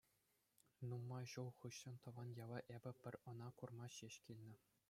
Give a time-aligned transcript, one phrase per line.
[0.93, 4.55] Нумай ҫул хыҫҫӑн тӑван яла эпӗ пӗр ӑна курма ҫеҫ килнӗ.